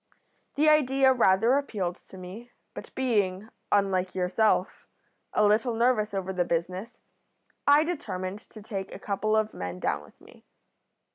"The 0.55 0.67
idea 0.67 1.13
rather 1.13 1.59
appealed 1.59 1.97
to 2.07 2.17
me, 2.17 2.49
but 2.73 2.89
being, 2.95 3.49
unlike 3.71 4.15
yourself, 4.15 4.87
a 5.31 5.45
little 5.45 5.75
nervous 5.75 6.11
over 6.11 6.33
the 6.33 6.43
business, 6.43 6.97
I 7.67 7.83
determined 7.83 8.39
to 8.49 8.63
take 8.63 8.91
a 8.91 8.97
couple 8.97 9.35
of 9.35 9.53
men 9.53 9.79
down 9.79 10.01
with 10.01 10.19
me. 10.19 10.43